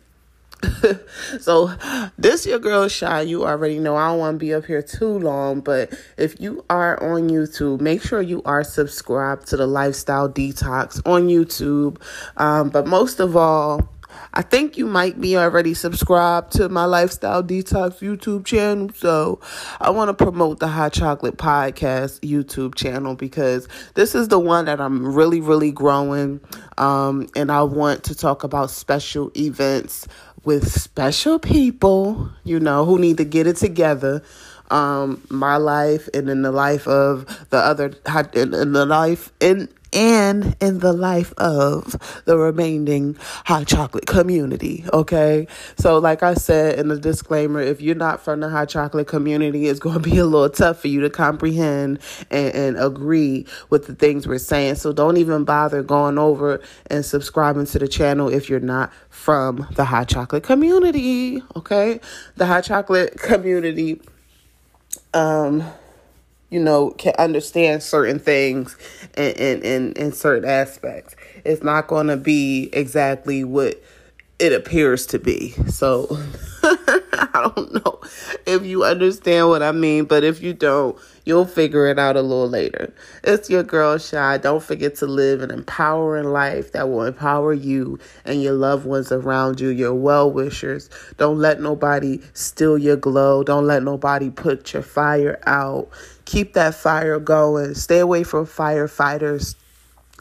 so 1.40 1.74
this 2.18 2.46
your 2.46 2.58
girl 2.58 2.88
shy 2.88 3.22
you 3.22 3.44
already 3.44 3.78
know. 3.78 3.96
I 3.96 4.08
don't 4.08 4.18
want 4.18 4.34
to 4.36 4.38
be 4.38 4.54
up 4.54 4.64
here 4.64 4.82
too 4.82 5.18
long 5.18 5.60
but 5.60 5.92
if 6.16 6.40
you 6.40 6.64
are 6.70 7.02
on 7.02 7.28
youtube 7.28 7.80
make 7.80 8.02
sure 8.02 8.20
you 8.20 8.42
are 8.44 8.64
subscribed 8.64 9.46
to 9.48 9.56
the 9.56 9.66
lifestyle 9.66 10.28
detox 10.28 11.00
on 11.06 11.28
youtube. 11.28 12.00
Um, 12.36 12.70
but 12.70 12.86
most 12.86 13.20
of 13.20 13.36
all 13.36 13.88
I 14.32 14.42
think 14.42 14.76
you 14.76 14.86
might 14.86 15.20
be 15.20 15.36
already 15.36 15.74
subscribed 15.74 16.52
to 16.52 16.68
my 16.68 16.84
Lifestyle 16.84 17.42
Detox 17.42 18.00
YouTube 18.00 18.44
channel. 18.44 18.90
So 18.94 19.40
I 19.80 19.90
want 19.90 20.08
to 20.08 20.24
promote 20.24 20.58
the 20.58 20.68
Hot 20.68 20.92
Chocolate 20.92 21.36
Podcast 21.36 22.20
YouTube 22.20 22.74
channel 22.74 23.14
because 23.14 23.68
this 23.94 24.14
is 24.14 24.28
the 24.28 24.40
one 24.40 24.64
that 24.64 24.80
I'm 24.80 25.14
really, 25.14 25.40
really 25.40 25.70
growing. 25.70 26.40
Um, 26.78 27.28
and 27.36 27.52
I 27.52 27.62
want 27.62 28.04
to 28.04 28.14
talk 28.14 28.42
about 28.42 28.70
special 28.70 29.30
events 29.36 30.08
with 30.44 30.70
special 30.70 31.38
people, 31.38 32.30
you 32.42 32.58
know, 32.58 32.84
who 32.84 32.98
need 32.98 33.18
to 33.18 33.24
get 33.24 33.46
it 33.46 33.56
together 33.56 34.22
um 34.70 35.20
my 35.28 35.58
life 35.58 36.08
and 36.14 36.30
in 36.30 36.40
the 36.40 36.50
life 36.50 36.88
of 36.88 37.26
the 37.50 37.58
other 37.58 37.92
in, 38.32 38.54
in 38.54 38.72
the 38.72 38.86
life 38.86 39.30
in 39.38 39.68
and 39.94 40.56
in 40.60 40.80
the 40.80 40.92
life 40.92 41.32
of 41.38 41.96
the 42.24 42.36
remaining 42.36 43.16
hot 43.44 43.66
chocolate 43.66 44.06
community. 44.06 44.84
Okay. 44.92 45.46
So, 45.76 45.98
like 45.98 46.22
I 46.22 46.34
said 46.34 46.78
in 46.78 46.88
the 46.88 46.98
disclaimer, 46.98 47.60
if 47.60 47.80
you're 47.80 47.94
not 47.94 48.22
from 48.22 48.40
the 48.40 48.48
hot 48.48 48.68
chocolate 48.68 49.06
community, 49.06 49.68
it's 49.68 49.80
going 49.80 50.02
to 50.02 50.10
be 50.10 50.18
a 50.18 50.26
little 50.26 50.50
tough 50.50 50.80
for 50.80 50.88
you 50.88 51.00
to 51.00 51.10
comprehend 51.10 52.00
and, 52.30 52.54
and 52.54 52.76
agree 52.76 53.46
with 53.70 53.86
the 53.86 53.94
things 53.94 54.26
we're 54.26 54.38
saying. 54.38 54.76
So, 54.76 54.92
don't 54.92 55.16
even 55.16 55.44
bother 55.44 55.82
going 55.82 56.18
over 56.18 56.60
and 56.88 57.04
subscribing 57.04 57.66
to 57.66 57.78
the 57.78 57.88
channel 57.88 58.28
if 58.28 58.50
you're 58.50 58.60
not 58.60 58.92
from 59.08 59.66
the 59.72 59.84
hot 59.84 60.08
chocolate 60.08 60.42
community. 60.42 61.42
Okay. 61.56 62.00
The 62.36 62.46
hot 62.46 62.64
chocolate 62.64 63.18
community. 63.18 64.00
Um, 65.12 65.64
you 66.54 66.60
know, 66.60 66.92
can 66.92 67.12
understand 67.18 67.82
certain 67.82 68.20
things 68.20 68.78
in, 69.16 69.32
in, 69.32 69.62
in, 69.62 69.92
in 69.94 70.12
certain 70.12 70.48
aspects. 70.48 71.16
It's 71.44 71.64
not 71.64 71.88
going 71.88 72.06
to 72.06 72.16
be 72.16 72.70
exactly 72.72 73.42
what 73.42 73.82
it 74.38 74.52
appears 74.52 75.04
to 75.06 75.18
be. 75.18 75.50
So 75.66 76.06
I 76.62 77.50
don't 77.56 77.84
know 77.84 78.00
if 78.46 78.64
you 78.64 78.84
understand 78.84 79.48
what 79.48 79.64
I 79.64 79.72
mean, 79.72 80.04
but 80.04 80.22
if 80.22 80.42
you 80.42 80.52
don't, 80.52 80.96
you'll 81.24 81.44
figure 81.44 81.86
it 81.86 81.98
out 81.98 82.16
a 82.16 82.22
little 82.22 82.48
later. 82.48 82.94
It's 83.24 83.50
your 83.50 83.64
girl 83.64 83.98
Shy. 83.98 84.38
Don't 84.38 84.62
forget 84.62 84.94
to 84.96 85.06
live 85.06 85.42
an 85.42 85.50
empowering 85.50 86.26
life 86.32 86.70
that 86.72 86.88
will 86.88 87.02
empower 87.02 87.52
you 87.52 87.98
and 88.24 88.40
your 88.40 88.54
loved 88.54 88.86
ones 88.86 89.10
around 89.10 89.60
you, 89.60 89.70
your 89.70 89.94
well 89.94 90.30
wishers. 90.30 90.88
Don't 91.16 91.38
let 91.38 91.60
nobody 91.60 92.20
steal 92.32 92.78
your 92.78 92.96
glow. 92.96 93.42
Don't 93.42 93.66
let 93.66 93.82
nobody 93.82 94.30
put 94.30 94.72
your 94.72 94.82
fire 94.82 95.40
out. 95.46 95.88
Keep 96.24 96.54
that 96.54 96.74
fire 96.74 97.18
going. 97.20 97.74
Stay 97.74 97.98
away 98.00 98.24
from 98.24 98.46
firefighters. 98.46 99.56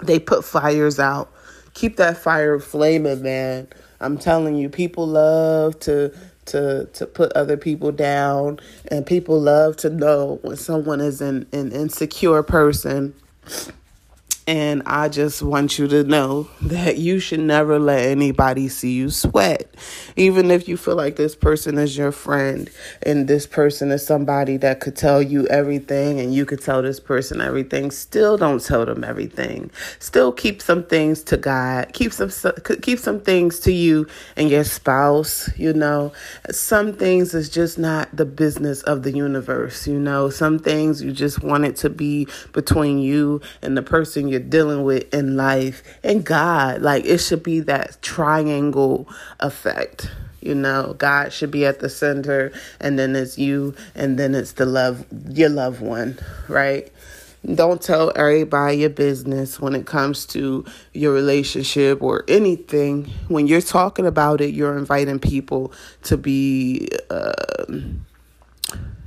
They 0.03 0.19
put 0.19 0.45
fires 0.45 0.99
out. 0.99 1.31
Keep 1.73 1.97
that 1.97 2.17
fire 2.17 2.59
flaming, 2.59 3.21
man. 3.23 3.67
I'm 3.99 4.17
telling 4.17 4.55
you, 4.55 4.69
people 4.69 5.07
love 5.07 5.79
to 5.81 6.13
to 6.47 6.85
to 6.93 7.07
put 7.07 7.31
other 7.33 7.57
people 7.57 7.91
down 7.91 8.59
and 8.89 9.05
people 9.05 9.39
love 9.39 9.77
to 9.77 9.89
know 9.89 10.39
when 10.41 10.57
someone 10.57 11.01
is 11.01 11.21
an, 11.21 11.47
an 11.53 11.71
insecure 11.71 12.43
person 12.43 13.13
and 14.45 14.83
I 14.85 15.07
just 15.07 15.41
want 15.41 15.79
you 15.79 15.87
to 15.87 16.03
know 16.03 16.49
that 16.61 16.97
you 16.97 17.19
should 17.19 17.39
never 17.39 17.79
let 17.79 18.05
anybody 18.05 18.67
see 18.67 18.91
you 18.91 19.09
sweat. 19.09 19.73
Even 20.17 20.51
if 20.51 20.67
you 20.67 20.75
feel 20.75 20.95
like 20.95 21.15
this 21.15 21.35
person 21.35 21.77
is 21.77 21.97
your 21.97 22.11
friend 22.11 22.69
and 23.03 23.27
this 23.27 23.47
person 23.47 23.89
is 23.91 24.05
somebody 24.05 24.57
that 24.57 24.81
could 24.81 24.97
tell 24.97 25.21
you 25.21 25.47
everything 25.47 26.19
and 26.19 26.33
you 26.33 26.45
could 26.45 26.61
tell 26.61 26.81
this 26.81 26.99
person 26.99 27.39
everything, 27.39 27.89
still 27.89 28.37
don't 28.37 28.61
tell 28.61 28.85
them 28.85 29.03
everything. 29.03 29.71
Still 29.99 30.31
keep 30.33 30.61
some 30.61 30.83
things 30.83 31.23
to 31.23 31.37
God. 31.37 31.93
Keep 31.93 32.11
some 32.11 32.29
keep 32.81 32.99
some 32.99 33.21
things 33.21 33.59
to 33.61 33.71
you 33.71 34.07
and 34.35 34.49
your 34.49 34.65
spouse, 34.65 35.49
you 35.57 35.71
know. 35.71 36.11
Some 36.51 36.93
things 36.93 37.33
is 37.33 37.49
just 37.49 37.79
not 37.79 38.13
the 38.13 38.25
business 38.25 38.81
of 38.83 39.03
the 39.03 39.11
universe, 39.11 39.87
you 39.87 39.99
know. 39.99 40.29
Some 40.29 40.59
things 40.59 41.01
you 41.01 41.13
just 41.13 41.41
want 41.41 41.63
it 41.63 41.77
to 41.77 41.89
be 41.89 42.27
between 42.51 42.99
you 42.99 43.39
and 43.61 43.77
the 43.77 43.81
person 43.81 44.32
you're 44.33 44.41
dealing 44.41 44.83
with 44.83 45.13
in 45.13 45.37
life 45.37 45.83
and 46.03 46.25
God. 46.25 46.81
Like 46.81 47.05
it 47.05 47.19
should 47.19 47.43
be 47.43 47.61
that 47.61 48.01
triangle 48.01 49.07
effect. 49.39 50.09
You 50.41 50.55
know, 50.55 50.95
God 50.97 51.31
should 51.31 51.51
be 51.51 51.65
at 51.65 51.79
the 51.79 51.87
center, 51.87 52.51
and 52.81 52.99
then 52.99 53.15
it's 53.15 53.37
you, 53.37 53.75
and 53.95 54.19
then 54.19 54.35
it's 54.35 54.53
the 54.53 54.65
love, 54.65 55.05
your 55.29 55.47
loved 55.47 55.79
one, 55.79 56.19
right? 56.49 56.91
Don't 57.45 57.81
tell 57.81 58.11
everybody 58.15 58.77
your 58.77 58.89
business 58.89 59.59
when 59.59 59.75
it 59.75 59.85
comes 59.85 60.25
to 60.27 60.65
your 60.93 61.13
relationship 61.13 62.01
or 62.01 62.25
anything. 62.27 63.05
When 63.27 63.47
you're 63.47 63.61
talking 63.61 64.05
about 64.05 64.41
it, 64.41 64.53
you're 64.53 64.77
inviting 64.77 65.19
people 65.19 65.71
to 66.03 66.17
be. 66.17 66.89
Uh, 67.09 67.33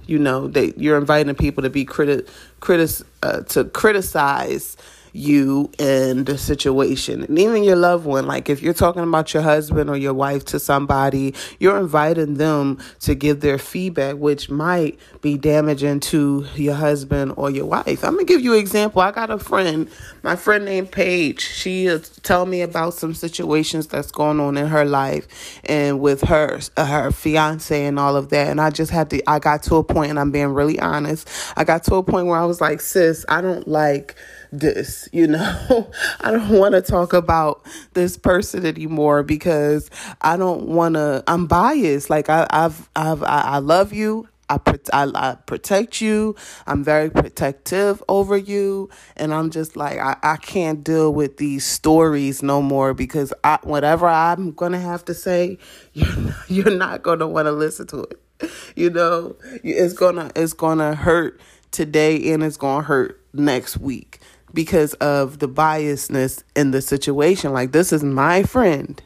you 0.06 0.18
know, 0.18 0.46
they 0.46 0.72
you're 0.76 0.98
inviting 0.98 1.34
people 1.34 1.62
to 1.64 1.70
be 1.70 1.84
criti- 1.84 2.26
critic 2.60 3.06
uh, 3.22 3.40
to 3.40 3.64
criticize 3.64 4.76
you 5.16 5.70
and 5.78 6.26
the 6.26 6.38
situation. 6.38 7.24
And 7.24 7.38
even 7.38 7.64
your 7.64 7.76
loved 7.76 8.06
one 8.06 8.26
like 8.26 8.48
if 8.48 8.62
you're 8.62 8.74
talking 8.74 9.02
about 9.02 9.32
your 9.34 9.42
husband 9.42 9.90
or 9.90 9.96
your 9.96 10.14
wife 10.14 10.44
to 10.46 10.58
somebody 10.58 11.34
you're 11.58 11.78
inviting 11.78 12.34
them 12.34 12.78
to 13.00 13.14
give 13.14 13.40
their 13.40 13.58
feedback 13.58 14.16
which 14.16 14.50
might 14.50 14.98
be 15.20 15.36
damaging 15.36 16.00
to 16.00 16.46
your 16.54 16.74
husband 16.74 17.32
or 17.36 17.50
your 17.50 17.66
wife. 17.66 18.04
I'm 18.04 18.12
gonna 18.12 18.24
give 18.24 18.40
you 18.40 18.54
an 18.54 18.60
example. 18.60 19.02
I 19.02 19.10
got 19.10 19.30
a 19.30 19.38
friend 19.38 19.88
my 20.26 20.34
friend 20.34 20.64
named 20.64 20.90
paige 20.90 21.40
she 21.40 21.88
uh, 21.88 22.00
tell 22.24 22.46
me 22.46 22.60
about 22.60 22.92
some 22.92 23.14
situations 23.14 23.86
that's 23.86 24.10
going 24.10 24.40
on 24.40 24.56
in 24.56 24.66
her 24.66 24.84
life 24.84 25.60
and 25.64 26.00
with 26.00 26.22
her 26.22 26.58
uh, 26.76 26.84
her 26.84 27.12
fiance 27.12 27.84
and 27.86 27.96
all 27.96 28.16
of 28.16 28.28
that 28.30 28.48
and 28.48 28.60
i 28.60 28.68
just 28.68 28.90
had 28.90 29.08
to 29.08 29.22
i 29.30 29.38
got 29.38 29.62
to 29.62 29.76
a 29.76 29.84
point 29.84 30.10
and 30.10 30.18
i'm 30.18 30.32
being 30.32 30.48
really 30.48 30.80
honest 30.80 31.28
i 31.56 31.62
got 31.62 31.84
to 31.84 31.94
a 31.94 32.02
point 32.02 32.26
where 32.26 32.38
i 32.38 32.44
was 32.44 32.60
like 32.60 32.80
sis 32.80 33.24
i 33.28 33.40
don't 33.40 33.68
like 33.68 34.16
this, 34.52 35.08
you 35.12 35.26
know. 35.26 35.90
I 36.20 36.30
don't 36.30 36.50
want 36.50 36.74
to 36.74 36.82
talk 36.82 37.12
about 37.12 37.64
this 37.94 38.16
person 38.16 38.66
anymore 38.66 39.22
because 39.22 39.90
I 40.20 40.36
don't 40.36 40.66
want 40.68 40.94
to 40.94 41.22
I'm 41.26 41.46
biased. 41.46 42.10
Like 42.10 42.28
I 42.28 42.46
I've 42.50 42.88
I've 42.96 43.22
I, 43.22 43.42
I 43.42 43.58
love 43.58 43.92
you. 43.92 44.28
I, 44.48 44.60
I, 44.92 45.10
I 45.14 45.34
protect 45.46 46.00
you. 46.00 46.36
I'm 46.66 46.84
very 46.84 47.10
protective 47.10 48.02
over 48.08 48.36
you. 48.36 48.90
And 49.16 49.34
I'm 49.34 49.50
just 49.50 49.76
like, 49.76 49.98
I, 49.98 50.16
I 50.22 50.36
can't 50.36 50.84
deal 50.84 51.12
with 51.12 51.36
these 51.38 51.64
stories 51.64 52.42
no 52.42 52.62
more 52.62 52.94
because 52.94 53.32
I, 53.44 53.58
whatever 53.62 54.06
I'm 54.06 54.52
going 54.52 54.72
to 54.72 54.80
have 54.80 55.04
to 55.06 55.14
say, 55.14 55.58
you're 55.92 56.16
not, 56.16 56.36
you're 56.48 56.76
not 56.76 57.02
going 57.02 57.18
to 57.20 57.26
want 57.26 57.46
to 57.46 57.52
listen 57.52 57.86
to 57.88 58.02
it. 58.02 58.20
You 58.76 58.90
know, 58.90 59.36
it's 59.64 59.94
going 59.94 60.16
to, 60.16 60.30
it's 60.36 60.52
going 60.52 60.76
to 60.78 60.94
hurt 60.94 61.40
today 61.70 62.32
and 62.32 62.42
it's 62.42 62.58
going 62.58 62.82
to 62.82 62.86
hurt 62.86 63.18
next 63.32 63.78
week 63.78 64.20
because 64.52 64.92
of 64.94 65.38
the 65.38 65.48
biasness 65.48 66.42
in 66.54 66.70
the 66.70 66.82
situation. 66.82 67.54
Like, 67.54 67.72
this 67.72 67.94
is 67.94 68.04
my 68.04 68.42
friend 68.42 69.02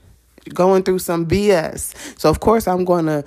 going 0.55 0.83
through 0.83 0.99
some 0.99 1.27
BS. 1.27 2.19
So, 2.19 2.29
of 2.29 2.41
course, 2.41 2.67
I'm 2.67 2.85
going 2.85 3.07
to 3.07 3.25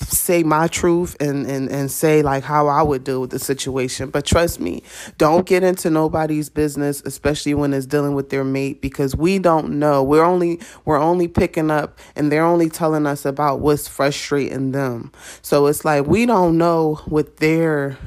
say 0.00 0.42
my 0.42 0.66
truth 0.66 1.16
and, 1.20 1.46
and, 1.46 1.68
and 1.70 1.90
say 1.90 2.22
like 2.22 2.44
how 2.44 2.68
I 2.68 2.82
would 2.82 3.04
deal 3.04 3.20
with 3.20 3.30
the 3.30 3.38
situation. 3.38 4.10
But 4.10 4.24
trust 4.24 4.60
me, 4.60 4.82
don't 5.18 5.46
get 5.46 5.62
into 5.62 5.90
nobody's 5.90 6.48
business, 6.48 7.02
especially 7.04 7.54
when 7.54 7.72
it's 7.72 7.86
dealing 7.86 8.14
with 8.14 8.30
their 8.30 8.44
mate, 8.44 8.80
because 8.80 9.14
we 9.14 9.38
don't 9.38 9.78
know. 9.78 10.02
We're 10.02 10.24
only 10.24 10.60
we're 10.84 11.00
only 11.00 11.28
picking 11.28 11.70
up 11.70 11.98
and 12.16 12.30
they're 12.30 12.44
only 12.44 12.68
telling 12.68 13.06
us 13.06 13.24
about 13.24 13.60
what's 13.60 13.88
frustrating 13.88 14.72
them. 14.72 15.12
So 15.42 15.66
it's 15.66 15.84
like 15.84 16.06
we 16.06 16.26
don't 16.26 16.58
know 16.58 16.96
what 17.06 17.38
their 17.38 17.98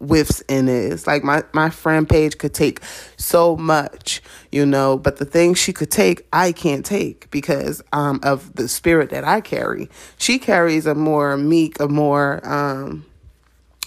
whiffs 0.00 0.40
in 0.42 0.68
it. 0.68 0.92
It's 0.92 1.06
like 1.06 1.24
my, 1.24 1.42
my 1.52 1.70
friend 1.70 2.08
Paige 2.08 2.38
could 2.38 2.54
take 2.54 2.80
so 3.16 3.56
much, 3.56 4.22
you 4.52 4.64
know, 4.64 4.96
but 4.96 5.16
the 5.18 5.24
things 5.24 5.58
she 5.58 5.72
could 5.72 5.90
take, 5.90 6.26
I 6.32 6.52
can't 6.52 6.84
take 6.84 7.30
because 7.30 7.82
um, 7.92 8.20
of 8.22 8.54
the 8.54 8.68
spirit 8.68 9.10
that 9.10 9.24
I 9.24 9.40
carry. 9.40 9.88
She 10.18 10.38
carries 10.38 10.86
a 10.86 10.94
more 10.94 11.36
meek, 11.36 11.80
a 11.80 11.88
more 11.88 12.40
um, 12.48 13.04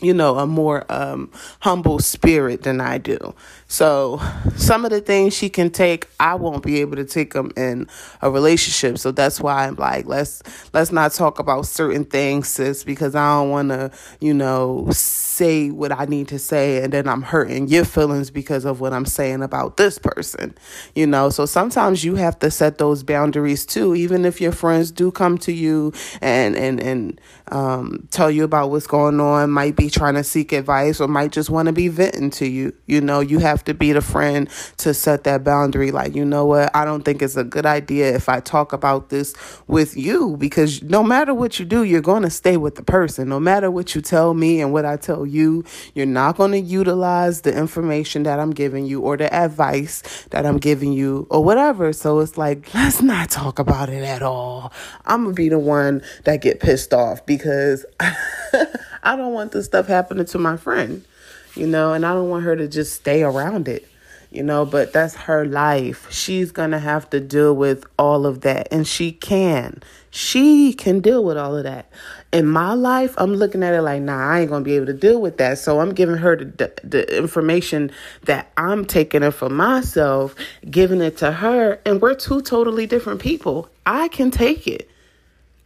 you 0.02 0.14
know, 0.14 0.40
a 0.40 0.48
more 0.48 0.92
um, 0.92 1.32
humble 1.60 2.00
spirit 2.00 2.64
than 2.64 2.82
I 2.82 2.98
do. 2.98 3.36
So 3.72 4.20
some 4.58 4.84
of 4.84 4.92
the 4.92 5.00
things 5.00 5.34
she 5.34 5.48
can 5.48 5.70
take, 5.70 6.10
I 6.20 6.36
won't 6.36 6.62
be 6.62 6.82
able 6.82 6.98
to 6.98 7.06
take 7.06 7.32
them 7.32 7.54
in 7.56 7.88
a 8.22 8.30
relationship. 8.30 8.98
So 8.98 9.14
that's 9.14 9.40
why 9.40 9.66
I'm 9.66 9.76
like, 9.76 10.08
let's 10.08 10.44
let's 10.74 10.92
not 10.92 11.14
talk 11.14 11.40
about 11.40 11.68
certain 11.68 12.04
things, 12.04 12.50
sis, 12.50 12.84
because 12.84 13.16
I 13.16 13.40
don't 13.40 13.50
want 13.50 13.70
to, 13.70 13.92
you 14.20 14.34
know, 14.34 14.90
say 14.92 15.72
what 15.72 15.98
I 15.98 16.04
need 16.04 16.28
to 16.28 16.38
say, 16.38 16.84
and 16.84 16.92
then 16.92 17.08
I'm 17.08 17.22
hurting 17.22 17.70
your 17.70 17.86
feelings 17.86 18.30
because 18.30 18.66
of 18.66 18.82
what 18.82 18.92
I'm 18.92 19.06
saying 19.06 19.42
about 19.42 19.78
this 19.78 19.98
person, 19.98 20.54
you 20.94 21.08
know. 21.08 21.30
So 21.30 21.46
sometimes 21.46 22.04
you 22.04 22.16
have 22.16 22.38
to 22.40 22.52
set 22.52 22.78
those 22.78 23.04
boundaries 23.04 23.66
too, 23.66 23.96
even 23.96 24.26
if 24.26 24.42
your 24.42 24.52
friends 24.52 24.92
do 24.92 25.12
come 25.12 25.38
to 25.40 25.54
you 25.54 25.94
and 26.20 26.58
and 26.58 26.82
and 26.82 27.22
um, 27.54 28.08
tell 28.12 28.30
you 28.30 28.44
about 28.44 28.70
what's 28.70 28.88
going 28.88 29.20
on, 29.22 29.50
might 29.50 29.78
be 29.78 29.90
trying 29.90 30.16
to 30.16 30.24
seek 30.24 30.52
advice 30.52 31.00
or 31.00 31.08
might 31.08 31.32
just 31.32 31.50
want 31.50 31.68
to 31.68 31.74
be 31.74 31.88
venting 31.88 32.32
to 32.32 32.48
you. 32.48 32.74
You 32.86 33.00
know, 33.00 33.22
you 33.22 33.40
have 33.40 33.61
have 33.62 33.66
to 33.66 33.74
be 33.76 33.92
the 33.94 34.02
friend 34.02 34.50
to 34.78 34.94
set 34.94 35.24
that 35.26 35.44
boundary. 35.44 35.92
Like, 35.92 36.16
you 36.16 36.26
know 36.26 36.46
what? 36.48 36.76
I 36.76 36.84
don't 36.84 37.04
think 37.04 37.22
it's 37.22 37.38
a 37.38 37.44
good 37.44 37.66
idea 37.66 38.16
if 38.16 38.28
I 38.28 38.40
talk 38.40 38.74
about 38.74 39.10
this 39.10 39.36
with 39.68 39.96
you 39.96 40.36
because 40.38 40.82
no 40.82 41.04
matter 41.04 41.34
what 41.34 41.60
you 41.60 41.66
do, 41.66 41.84
you're 41.84 42.02
going 42.02 42.24
to 42.24 42.30
stay 42.32 42.58
with 42.58 42.76
the 42.76 42.84
person. 42.84 43.30
No 43.30 43.40
matter 43.40 43.70
what 43.70 43.94
you 43.94 44.02
tell 44.02 44.34
me 44.34 44.62
and 44.62 44.74
what 44.74 44.86
I 44.86 44.98
tell 44.98 45.28
you, 45.28 45.64
you're 45.94 46.08
not 46.08 46.38
going 46.38 46.52
to 46.54 46.60
utilize 46.60 47.42
the 47.42 47.56
information 47.56 48.24
that 48.24 48.40
I'm 48.40 48.52
giving 48.52 48.88
you 48.88 49.02
or 49.02 49.16
the 49.16 49.32
advice 49.32 50.26
that 50.32 50.46
I'm 50.46 50.58
giving 50.58 50.92
you 50.92 51.28
or 51.30 51.44
whatever. 51.44 51.94
So 51.94 52.20
it's 52.20 52.38
like, 52.38 52.74
let's 52.74 53.02
not 53.02 53.30
talk 53.30 53.60
about 53.60 53.90
it 53.90 54.04
at 54.04 54.24
all. 54.24 54.74
I'm 55.06 55.24
going 55.24 55.36
to 55.36 55.40
be 55.40 55.50
the 55.50 55.60
one 55.60 56.02
that 56.24 56.42
get 56.42 56.60
pissed 56.60 56.94
off 56.94 57.26
because 57.28 57.86
I 59.04 59.16
don't 59.16 59.34
want 59.34 59.52
this 59.52 59.66
stuff 59.66 59.88
happening 59.88 60.26
to 60.26 60.40
my 60.40 60.58
friend, 60.58 61.06
you 61.56 61.68
know, 61.68 61.94
and 61.94 62.06
I 62.06 62.14
don't 62.14 62.30
want 62.30 62.44
her 62.44 62.56
to 62.56 62.68
just 62.68 62.94
stay 62.94 63.24
around 63.24 63.68
it, 63.68 63.88
you 64.32 64.44
know, 64.44 64.66
but 64.66 64.94
that's 64.94 65.16
her 65.16 65.46
life. 65.46 66.12
She's 66.12 66.52
going 66.52 66.72
to 66.72 66.80
have 66.80 67.10
to 67.12 67.20
deal 67.20 67.56
with 67.56 67.86
all 67.98 68.26
of 68.26 68.42
that, 68.42 68.68
and 68.72 68.88
she 68.88 69.12
can. 69.12 69.82
She 70.10 70.74
can 70.74 71.00
deal 71.00 71.24
with 71.24 71.38
all 71.38 71.56
of 71.56 71.64
that. 71.64 71.90
In 72.34 72.48
my 72.48 72.74
life, 72.74 73.14
I'm 73.18 73.36
looking 73.36 73.64
at 73.64 73.74
it 73.74 73.82
like, 73.82 74.02
nah, 74.02 74.30
I 74.32 74.42
ain't 74.42 74.50
going 74.50 74.64
to 74.64 74.66
be 74.66 74.76
able 74.76 74.88
to 74.88 74.94
deal 74.94 75.22
with 75.22 75.38
that. 75.38 75.58
So 75.58 75.80
I'm 75.80 75.94
giving 75.94 76.18
her 76.18 76.36
the, 76.36 76.72
the 76.84 77.18
information 77.18 77.92
that 78.24 78.52
I'm 78.58 78.86
taking 78.86 79.24
it 79.24 79.32
for 79.32 79.50
myself, 79.50 80.36
giving 80.70 81.02
it 81.02 81.18
to 81.18 81.32
her, 81.32 81.80
and 81.86 82.02
we're 82.02 82.16
two 82.16 82.42
totally 82.42 82.86
different 82.86 83.22
people. 83.22 83.70
I 83.86 84.08
can 84.10 84.32
take 84.32 84.68
it. 84.68 84.90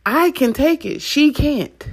I 0.05 0.31
can 0.31 0.53
take 0.53 0.85
it. 0.85 1.01
She 1.01 1.33
can't. 1.33 1.87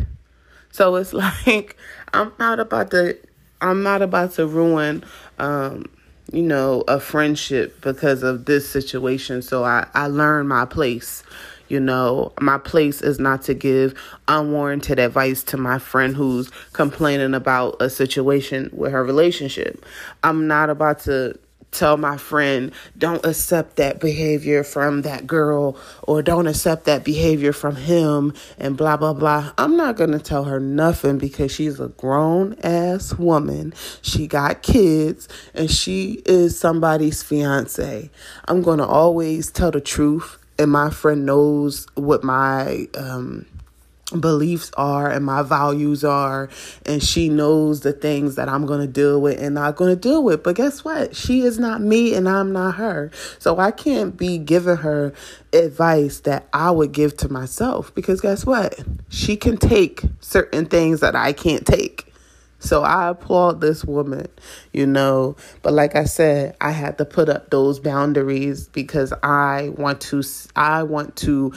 So 0.71 0.97
it's 0.97 1.13
like 1.47 1.77
I'm 2.13 2.33
not 2.39 2.61
about 2.61 2.91
to 2.91 3.17
I'm 3.63 3.83
not 3.83 4.03
about 4.03 4.33
to 4.33 4.47
ruin 4.47 5.05
um 5.39 5.87
you 6.33 6.43
know 6.43 6.85
a 6.89 7.01
friendship 7.01 7.81
because 7.81 8.23
of 8.23 8.45
this 8.45 8.69
situation. 8.69 9.43
So 9.43 9.65
I 9.65 9.87
I 9.95 10.09
learned 10.09 10.49
my 10.49 10.65
place. 10.65 11.23
You 11.69 11.81
know, 11.81 12.33
my 12.39 12.59
place 12.59 13.01
is 13.01 13.19
not 13.19 13.43
to 13.45 13.55
give 13.55 13.95
unwarranted 14.29 14.99
advice 14.99 15.43
to 15.45 15.57
my 15.57 15.79
friend 15.79 16.15
who's 16.15 16.51
complaining 16.75 17.33
about 17.33 17.81
a 17.81 17.89
situation 17.89 18.69
with 18.75 18.93
her 18.93 19.03
relationship. 19.03 19.83
I'm 20.23 20.47
not 20.47 20.69
about 20.69 21.01
to 21.05 21.39
tell 21.73 21.97
my 21.97 22.17
friend, 22.17 22.71
don't 22.97 23.25
accept 23.25 23.77
that 23.77 23.99
behavior 23.99 24.63
from 24.63 25.03
that 25.03 25.27
girl 25.27 25.77
or 26.03 26.23
don't 26.23 26.47
accept 26.47 26.85
that 26.85 27.03
behavior 27.03 27.53
from 27.53 27.77
him 27.77 28.33
and 28.59 28.77
blah, 28.77 28.97
blah, 28.97 29.15
blah. 29.15 29.53
I'm 29.59 29.77
not 29.77 29.97
going 29.97 30.13
to 30.13 30.19
tell 30.19 30.45
her 30.45 30.61
nothing 30.61 31.19
because 31.19 31.51
she's 31.51 31.81
a 31.81 31.89
grown 31.89 32.55
ass 32.63 33.15
woman. 33.15 33.73
She 34.03 34.27
got 34.27 34.63
kids 34.63 35.29
and 35.55 35.71
she 35.71 36.23
is 36.27 36.59
somebody's 36.59 37.23
fiance. 37.23 38.11
I'm 38.47 38.63
going 38.63 38.79
to 38.79 38.87
always 38.87 39.51
tell 39.51 39.71
the 39.71 39.81
truth. 39.81 40.39
And 40.59 40.71
my 40.71 40.91
friend 40.91 41.25
knows 41.25 41.87
what 41.95 42.23
my, 42.23 42.87
um, 42.97 43.47
beliefs 44.21 44.71
are 44.77 45.11
and 45.11 45.25
my 45.25 45.43
values 45.43 46.05
are 46.05 46.49
and 46.87 47.03
she 47.03 47.29
knows 47.29 47.81
the 47.81 47.93
things 47.93 48.37
that 48.37 48.49
I'm 48.49 48.67
going 48.67 48.81
to 48.81 48.87
deal 48.87 49.21
with 49.21 49.41
and 49.41 49.55
not 49.55 49.77
going 49.77 49.95
to 49.95 50.01
deal 50.01 50.23
with. 50.23 50.43
But 50.43 50.57
guess 50.57 50.85
what? 50.85 51.15
She 51.17 51.43
is 51.43 51.59
not 51.59 51.81
me 51.81 52.15
and 52.15 52.29
I'm 52.29 52.53
not 52.53 52.77
her. 52.77 53.11
So 53.39 53.59
I 53.59 53.71
can't 53.71 54.17
be 54.17 54.39
giving 54.39 54.77
her 54.77 55.13
advice 55.53 56.21
that 56.21 56.49
I 56.53 56.71
would 56.71 56.93
give 56.93 57.17
to 57.19 57.29
myself 57.29 57.95
because 57.95 58.21
guess 58.21 58.47
what? 58.47 58.79
She 59.09 59.37
can 59.37 59.57
take 59.57 60.03
certain 60.21 60.67
things 60.67 61.01
that 61.01 61.15
I 61.15 61.33
can't 61.33 61.67
take. 61.67 62.13
So 62.63 62.85
I 62.85 63.09
applaud 63.09 63.61
this 63.61 63.85
woman, 63.85 64.29
you 64.73 64.87
know. 64.87 65.35
But 65.63 65.73
like 65.73 65.97
I 65.97 66.05
said, 66.05 66.57
I 66.61 66.71
had 66.71 66.97
to 66.99 67.05
put 67.05 67.29
up 67.29 67.51
those 67.51 67.81
boundaries 67.81 68.69
because 68.69 69.13
I 69.25 69.71
want 69.77 70.01
to 70.03 70.23
I 70.55 70.85
want 70.85 71.17
to 71.17 71.53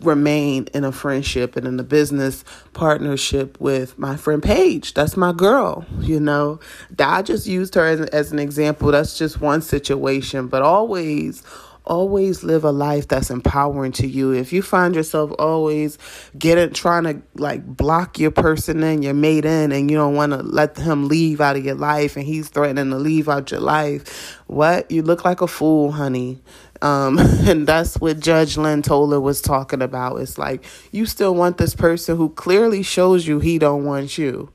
remain 0.00 0.68
in 0.74 0.84
a 0.84 0.92
friendship 0.92 1.56
and 1.56 1.66
in 1.66 1.78
a 1.78 1.82
business 1.82 2.44
partnership 2.72 3.60
with 3.60 3.98
my 3.98 4.16
friend 4.16 4.42
Paige. 4.42 4.94
That's 4.94 5.16
my 5.16 5.32
girl, 5.32 5.84
you 6.00 6.20
know. 6.20 6.60
I 6.98 7.22
just 7.22 7.46
used 7.46 7.74
her 7.74 7.86
as, 7.86 8.00
as 8.00 8.32
an 8.32 8.38
example. 8.38 8.92
That's 8.92 9.18
just 9.18 9.40
one 9.40 9.62
situation, 9.62 10.48
but 10.48 10.62
always 10.62 11.42
always 11.88 12.44
live 12.44 12.64
a 12.64 12.70
life 12.70 13.08
that's 13.08 13.30
empowering 13.30 13.92
to 13.92 14.06
you. 14.06 14.32
If 14.32 14.52
you 14.52 14.62
find 14.62 14.94
yourself 14.94 15.32
always 15.38 15.98
getting 16.38 16.72
trying 16.72 17.04
to 17.04 17.22
like 17.34 17.66
block 17.66 18.18
your 18.18 18.30
person 18.30 18.82
in, 18.82 19.02
your 19.02 19.14
mate 19.14 19.44
in, 19.44 19.72
and 19.72 19.90
you 19.90 19.96
don't 19.96 20.14
want 20.14 20.32
to 20.32 20.42
let 20.42 20.76
him 20.76 21.08
leave 21.08 21.40
out 21.40 21.56
of 21.56 21.64
your 21.64 21.74
life 21.74 22.16
and 22.16 22.24
he's 22.24 22.48
threatening 22.48 22.90
to 22.90 22.98
leave 22.98 23.28
out 23.28 23.50
your 23.50 23.60
life, 23.60 24.36
what? 24.46 24.90
You 24.90 25.02
look 25.02 25.24
like 25.24 25.40
a 25.40 25.48
fool, 25.48 25.92
honey. 25.92 26.40
Um, 26.82 27.18
and 27.48 27.66
that's 27.66 27.96
what 27.96 28.20
Judge 28.20 28.56
Lynn 28.56 28.82
Toler 28.82 29.20
was 29.20 29.40
talking 29.40 29.82
about. 29.82 30.16
It's 30.16 30.38
like 30.38 30.64
you 30.92 31.06
still 31.06 31.34
want 31.34 31.58
this 31.58 31.74
person 31.74 32.16
who 32.16 32.30
clearly 32.30 32.82
shows 32.82 33.26
you 33.26 33.40
he 33.40 33.58
don't 33.58 33.84
want 33.84 34.18
you. 34.18 34.50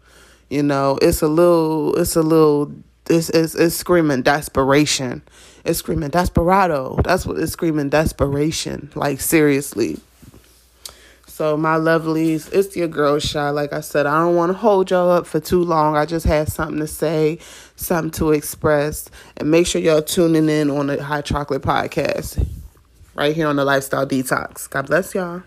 You 0.50 0.64
know, 0.64 1.00
it's 1.02 1.22
a 1.22 1.28
little, 1.28 1.96
it's 1.96 2.16
a 2.16 2.22
little, 2.22 2.72
it's 3.10 3.30
it's, 3.30 3.56
it's 3.56 3.76
screaming 3.76 4.22
desperation. 4.22 5.22
It's 5.66 5.80
screaming 5.80 6.10
desperado. 6.10 7.00
That's 7.04 7.26
what 7.26 7.40
it's 7.40 7.54
screaming 7.54 7.90
desperation. 7.90 8.92
Like 8.96 9.22
seriously. 9.22 10.00
So, 11.34 11.58
my 11.58 11.78
lovelies, 11.78 12.54
it's 12.54 12.76
your 12.76 12.88
girl 12.88 13.18
Shy. 13.18 13.50
Like 13.50 13.74
I 13.74 13.82
said, 13.82 14.06
I 14.06 14.20
don't 14.20 14.36
want 14.36 14.52
to 14.52 14.54
hold 14.56 14.92
y'all 14.92 15.10
up 15.10 15.26
for 15.26 15.40
too 15.40 15.64
long. 15.64 15.98
I 15.98 16.06
just 16.06 16.28
had 16.28 16.48
something 16.48 16.78
to 16.78 16.86
say, 16.86 17.40
something 17.76 18.12
to 18.20 18.34
express. 18.34 19.10
And 19.38 19.50
make 19.50 19.66
sure 19.66 19.82
y'all 19.82 20.04
tuning 20.04 20.48
in 20.48 20.70
on 20.70 20.86
the 20.86 21.02
High 21.02 21.22
Chocolate 21.22 21.64
Podcast 21.64 22.48
right 23.16 23.36
here 23.36 23.48
on 23.48 23.56
the 23.56 23.66
Lifestyle 23.66 24.06
Detox. 24.06 24.70
God 24.70 24.86
bless 24.86 25.16
y'all. 25.16 25.42